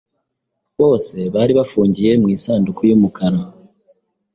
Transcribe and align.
Bose 0.79 1.17
bari 1.35 1.51
bafungiye 1.59 2.11
mu 2.21 2.27
isanduku 2.35 2.81
y'umukara. 2.89 3.39